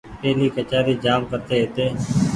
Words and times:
پيهلي 0.21 0.47
ڪچآري 0.55 0.93
جآم 1.05 1.21
ڪرتي 1.31 1.55
هيتي۔ 1.61 1.85